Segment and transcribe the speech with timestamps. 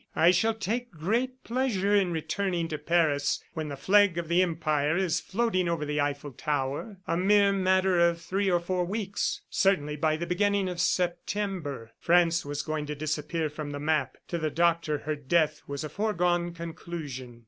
[0.15, 4.97] I shall take great pleasure in returning to Paris when the flag of the Empire
[4.97, 9.95] is floating over the Eiffel Tower, a mere matter of three or four weeks, certainly
[9.95, 14.17] by the beginning of September." France was going to disappear from the map.
[14.29, 17.39] To the Doctor, her death was a foregone conclusion.